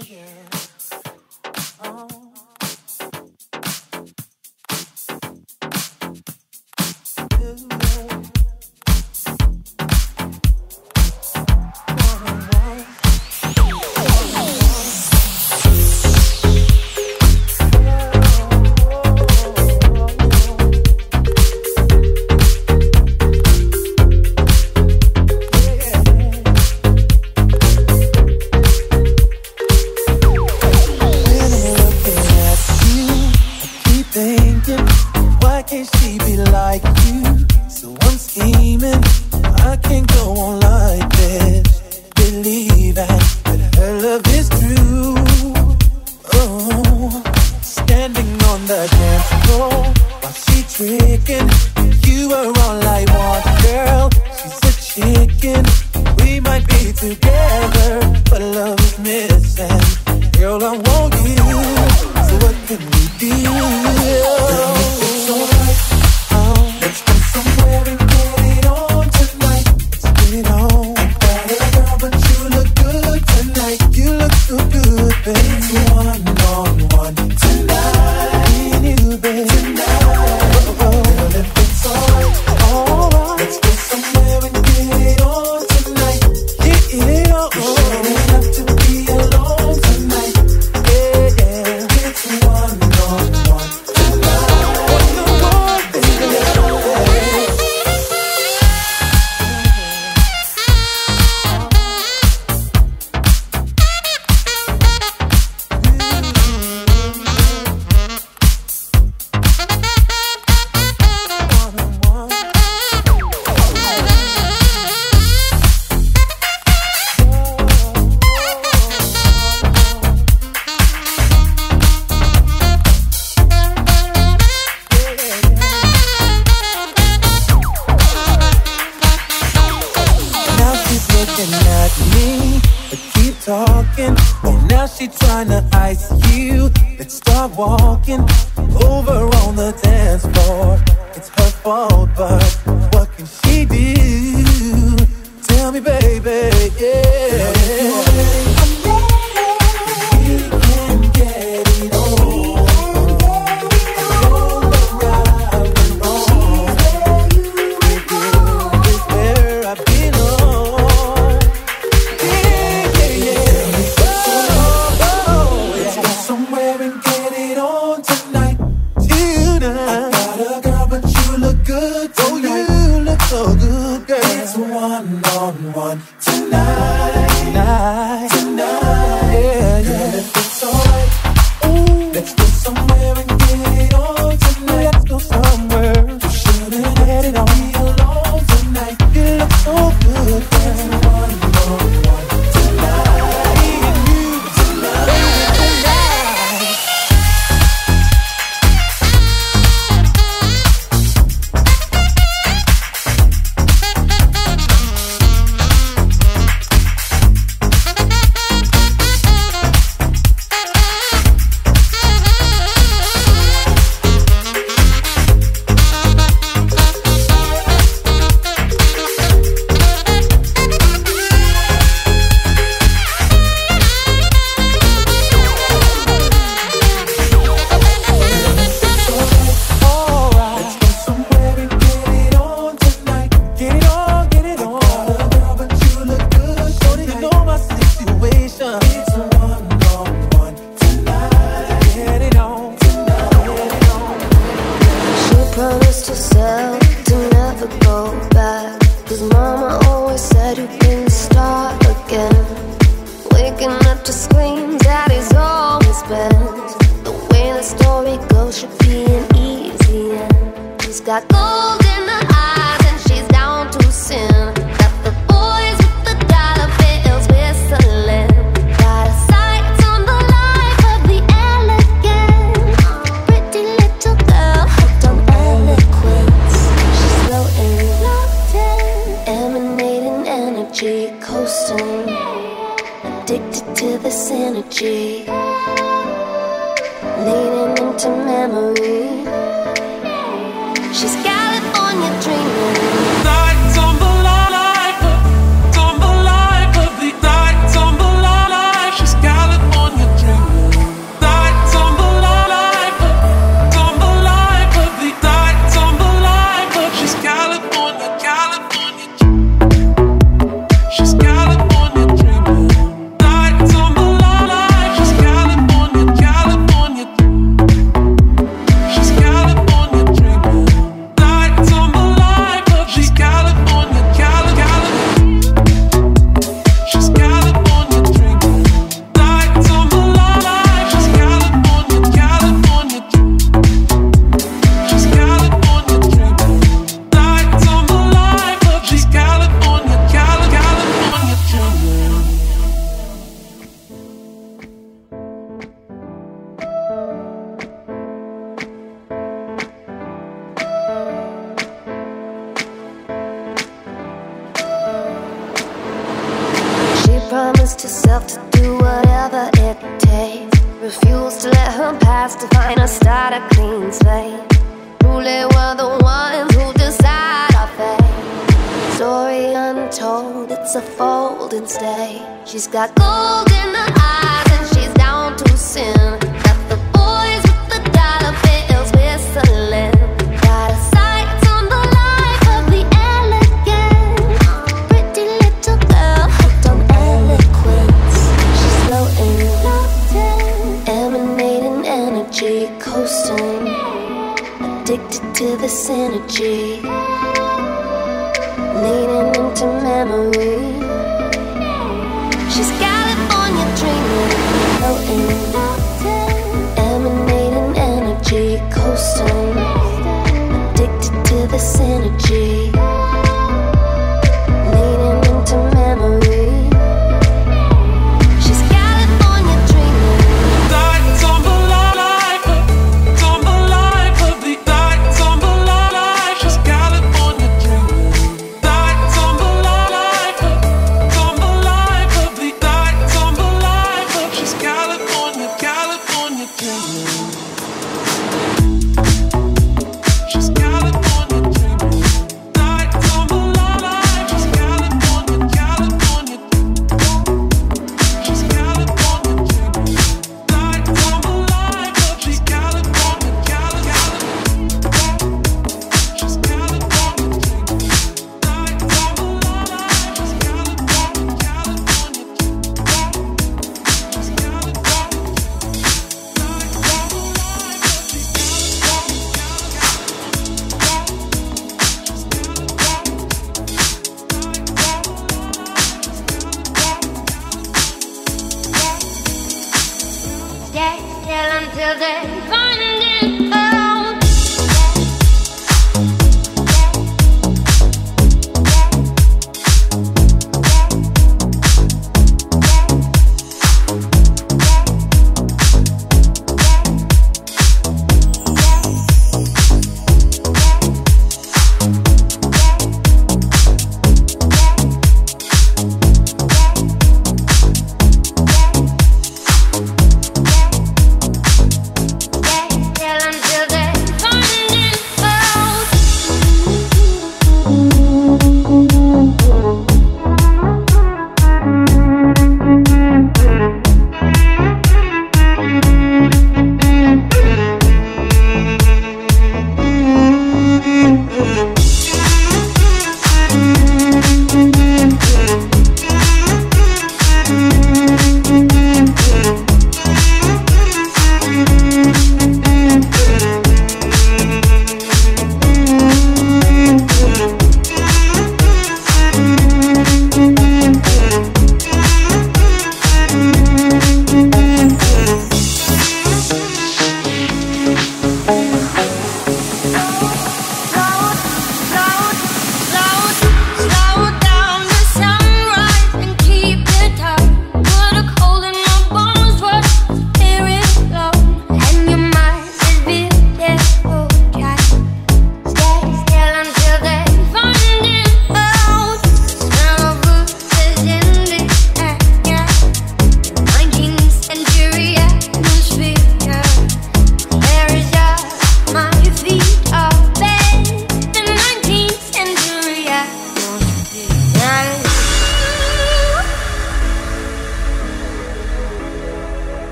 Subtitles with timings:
[0.00, 0.59] California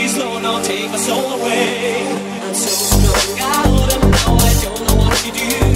[0.00, 2.06] me slow, now take my soul away.
[2.44, 5.69] I'm so strong, I wouldn't know, I don't know what to do.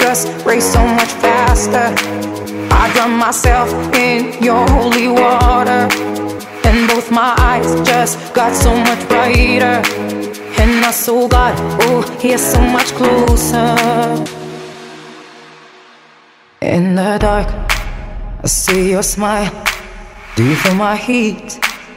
[0.00, 1.94] Just race so much faster.
[2.70, 5.88] I drown myself in your holy water,
[6.68, 9.82] and both my eyes just got so much brighter.
[10.60, 13.76] And I saw God, oh, he's so much closer.
[16.60, 17.48] In the dark,
[18.42, 19.52] I see your smile.
[20.36, 21.63] Do you feel my heat?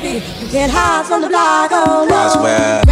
[0.00, 2.14] can't hide from the block, oh no.
[2.14, 2.83] Roswell.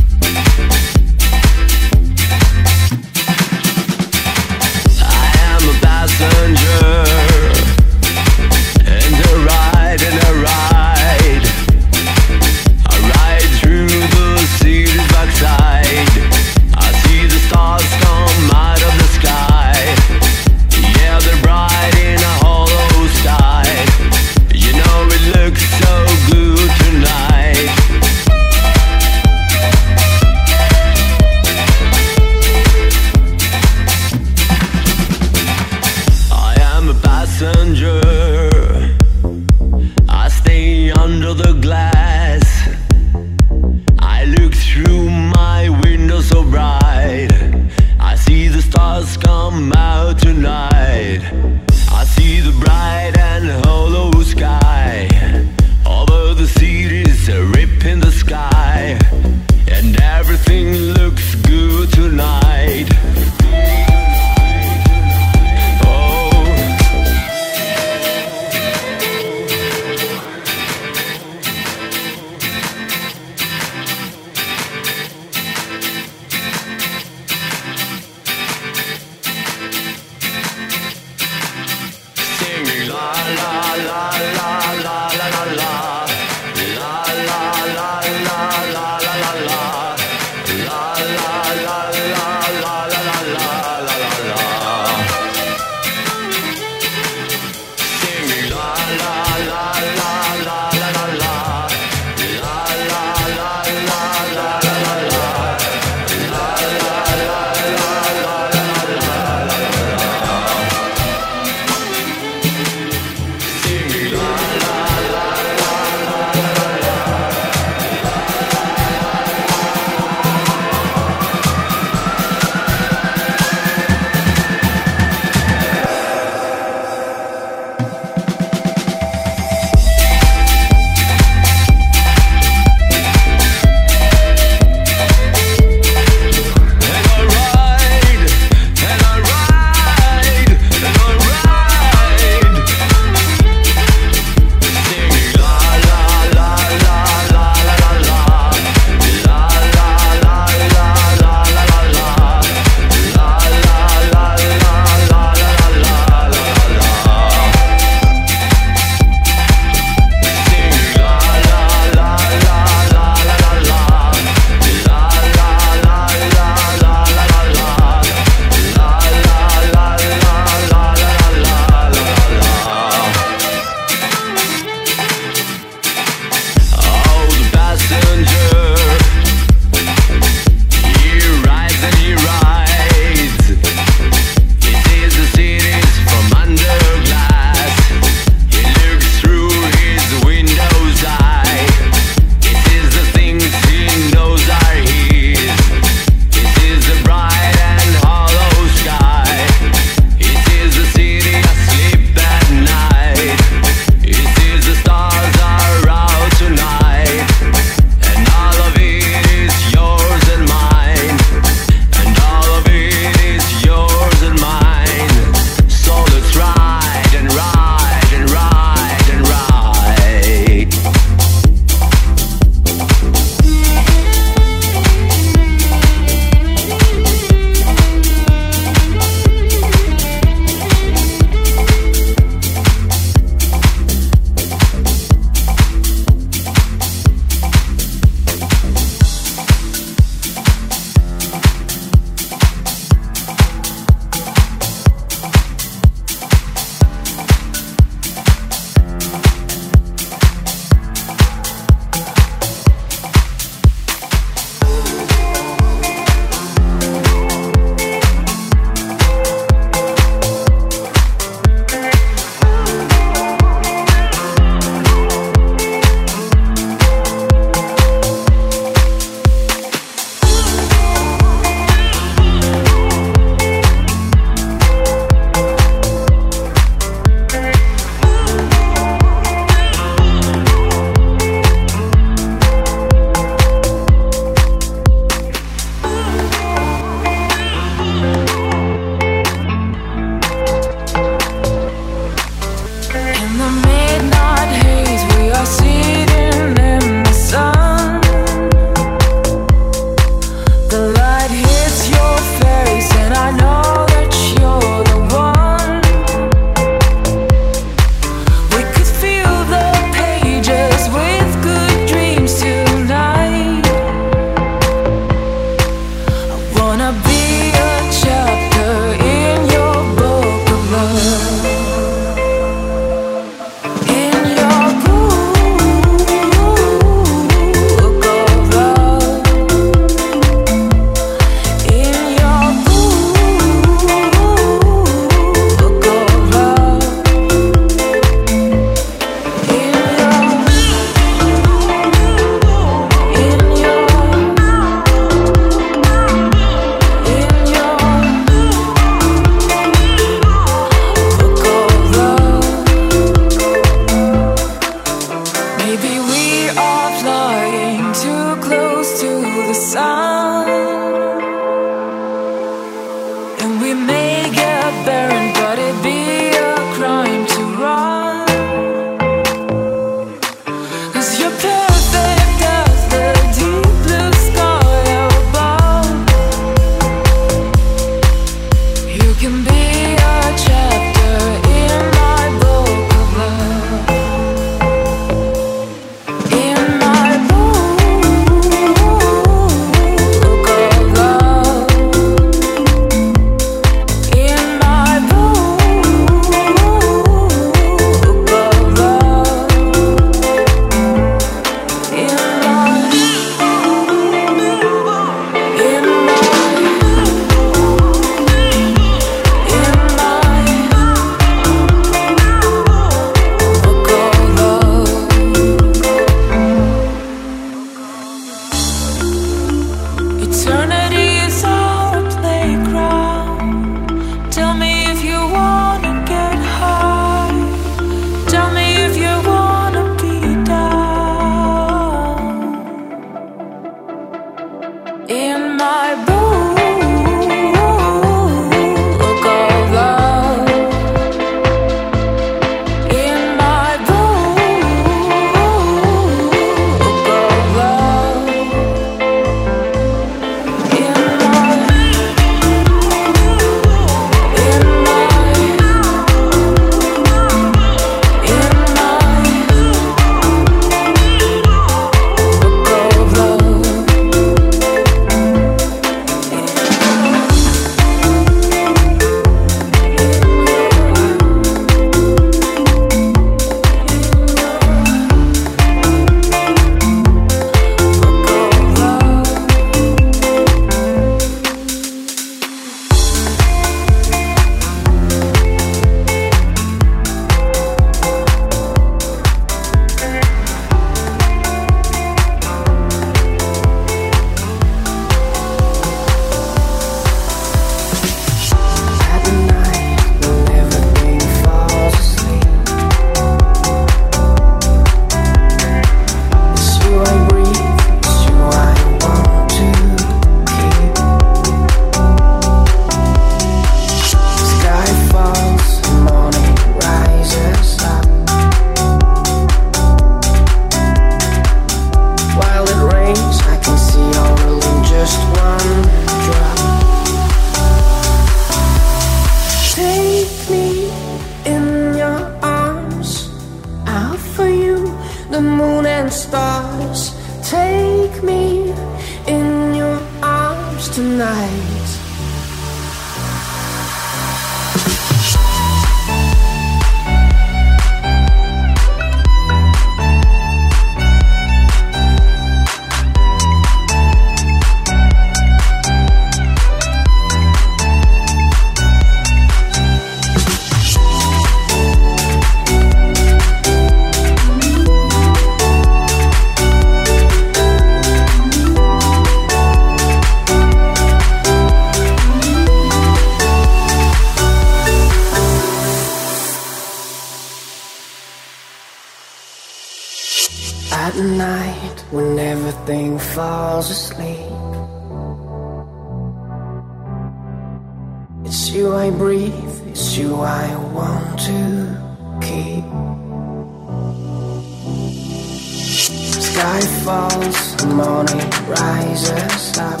[596.52, 600.00] sky falls, the morning rises up.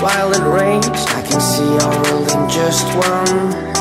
[0.00, 3.73] While it rains, I can see our world in just one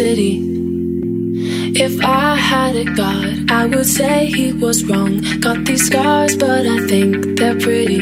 [0.00, 0.34] city.
[1.86, 5.12] If I had a god, I would say he was wrong.
[5.44, 8.00] Got these scars, but I think they're pretty.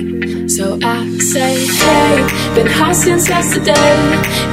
[0.57, 0.65] So
[0.95, 0.99] I
[1.33, 1.53] say,
[1.83, 2.15] hey,
[2.55, 3.95] been high since yesterday.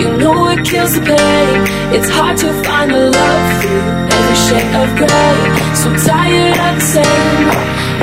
[0.01, 1.57] You know it kills the pain.
[1.95, 5.38] It's hard to find the love through every shade of gray.
[5.81, 7.47] So tired of the same,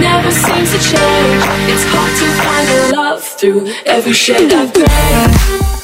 [0.07, 1.43] never seems to change.
[1.73, 3.63] It's hard to find the love through
[3.97, 5.82] every shade of gray.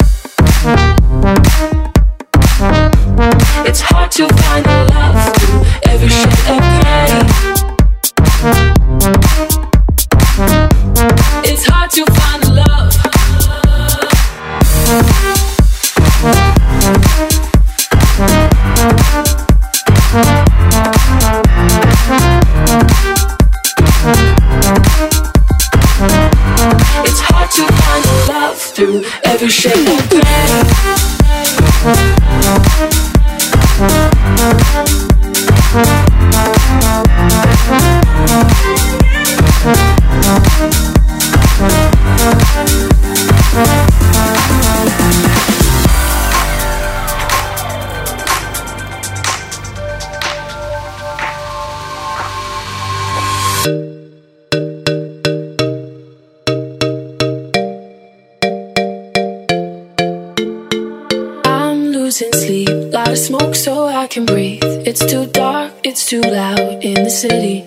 [62.78, 64.62] Light a smoke so I can breathe.
[64.86, 67.64] It's too dark, it's too loud in the city.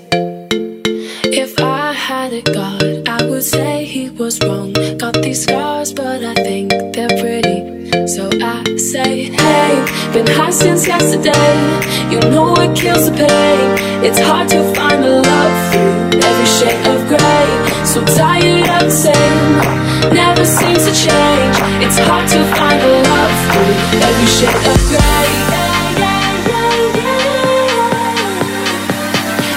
[1.25, 4.71] If I had a god, I would say he was wrong.
[4.97, 8.07] Got these scars, but I think they're pretty.
[8.07, 9.73] So I say, hey,
[10.13, 11.51] been high since yesterday.
[12.09, 14.05] You know it kills the pain.
[14.07, 17.47] It's hard to find a love through every shade of gray.
[17.83, 21.55] So tired of the same, never seems to change.
[21.83, 23.00] It's hard to find a
[23.73, 25.29] every shade of gray.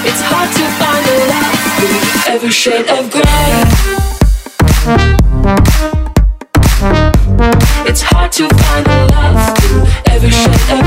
[0.07, 3.63] It's hard to find a love through every shade of gray.
[7.89, 10.84] It's hard to find a love through every shade of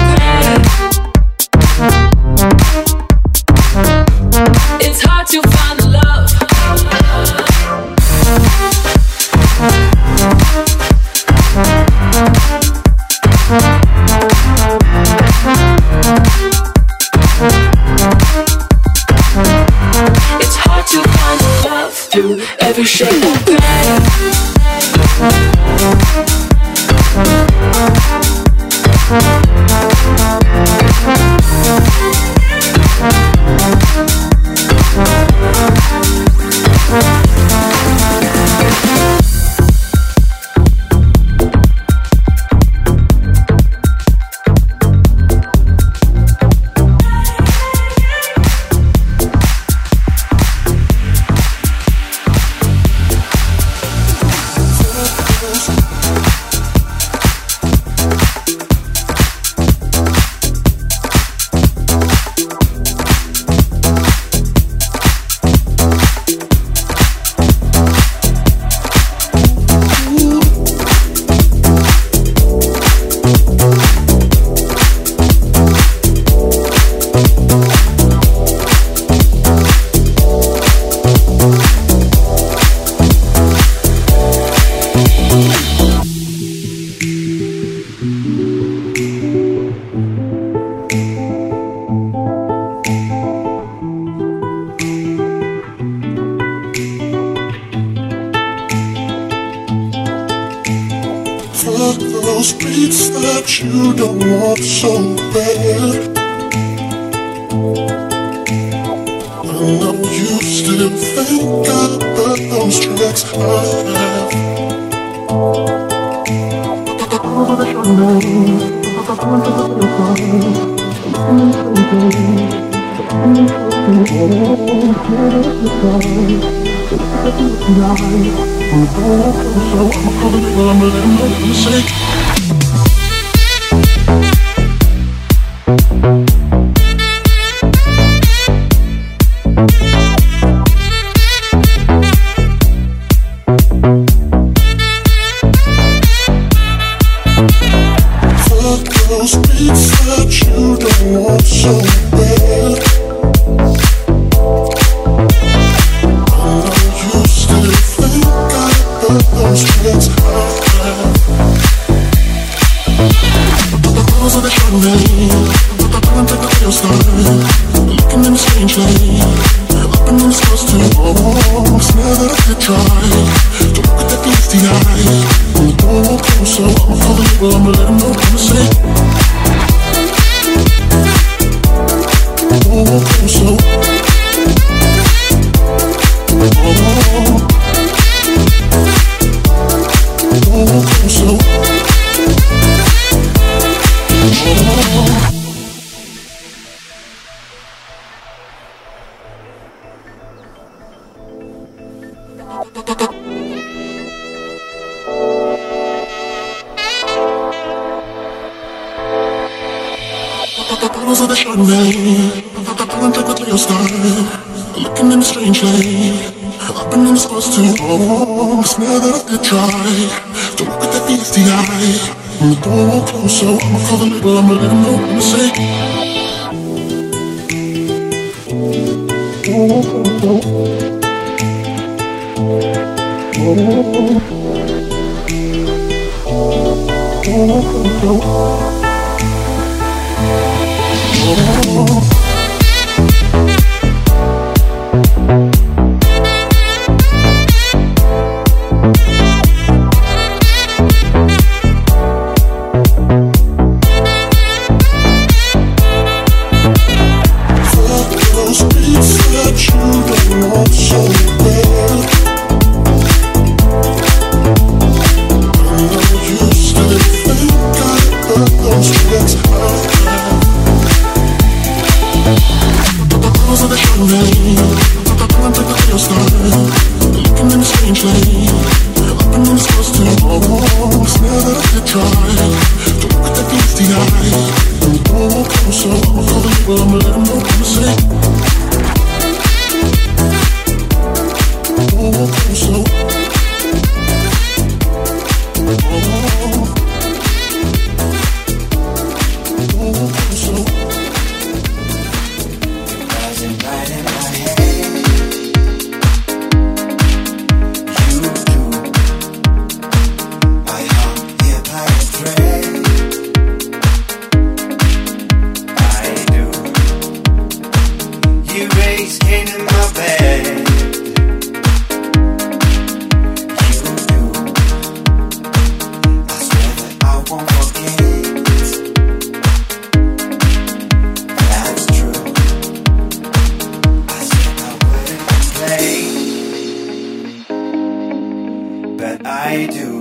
[339.51, 339.93] I do.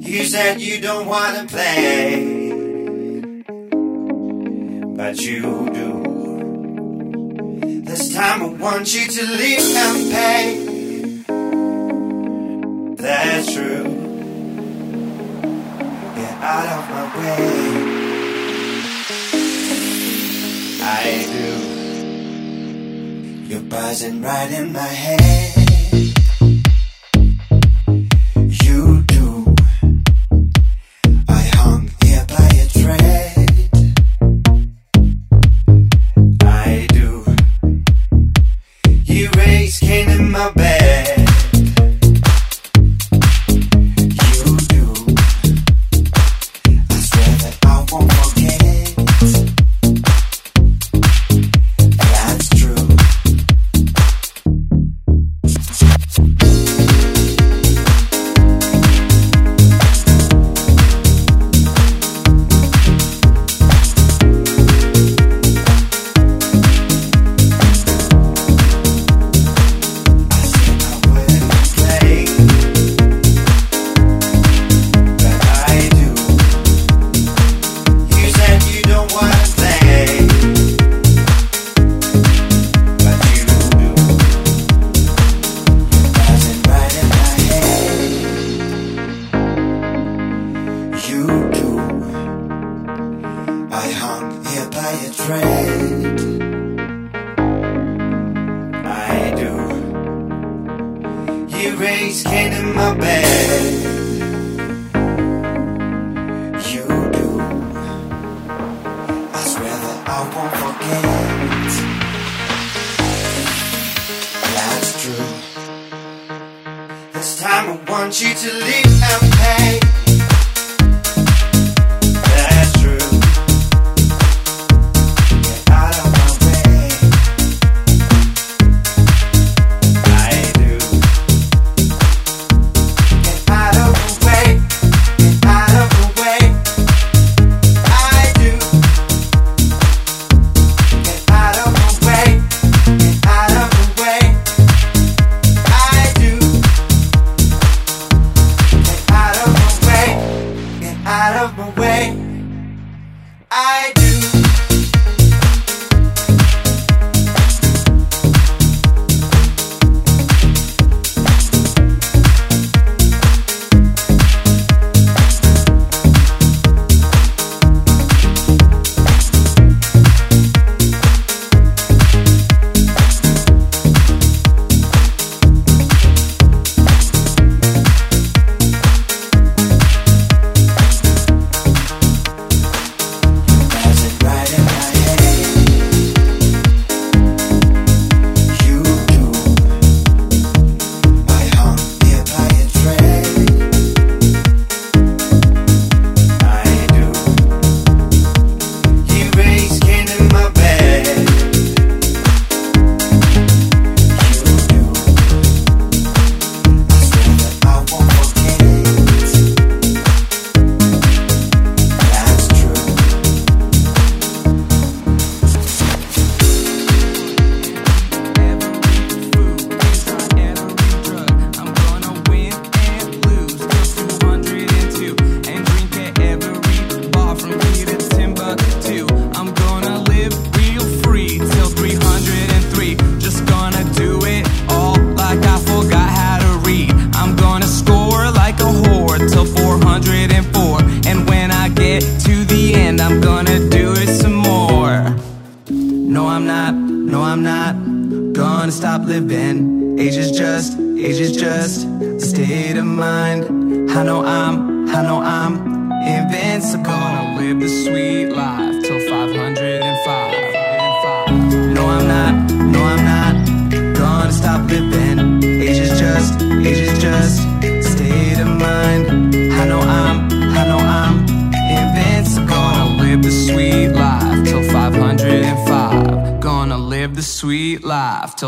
[0.00, 2.14] You said you don't wanna play,
[5.00, 5.90] but you do.
[7.82, 10.44] This time I want you to leave and pay.
[13.02, 13.88] That's true.
[16.18, 17.46] Get out of my way.
[21.02, 21.48] I do.
[23.48, 25.55] You're buzzing right in my head.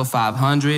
[0.04, 0.77] 500.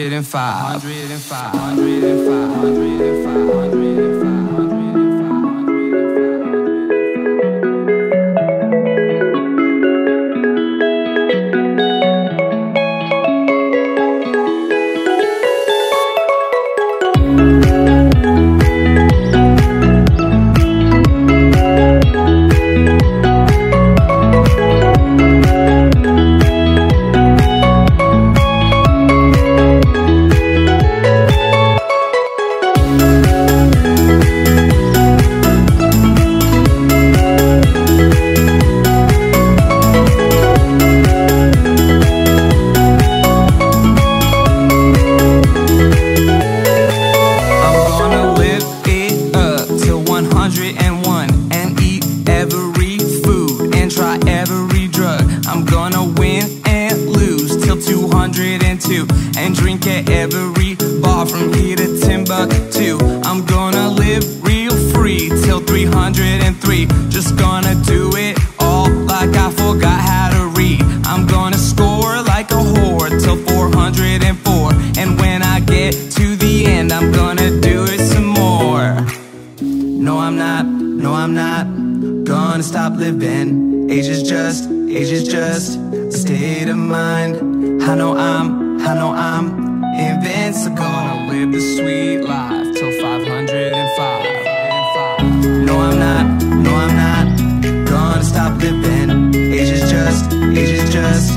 [98.62, 101.32] haven't Age is just, age is just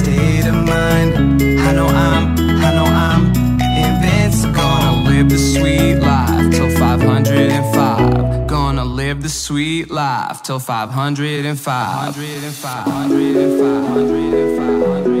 [0.00, 1.42] State of mind.
[1.42, 3.22] I know I'm, I know I'm
[3.60, 4.54] Invincible.
[4.54, 12.16] Gonna live the sweet life Till 505 Gonna live the sweet life Till 505 105
[12.16, 15.15] 105 105 105